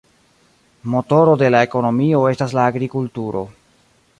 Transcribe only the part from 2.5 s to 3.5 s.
la agrikulturo.